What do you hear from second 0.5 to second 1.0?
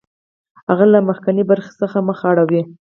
هغه له